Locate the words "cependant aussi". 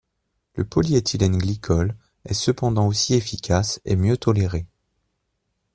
2.33-3.13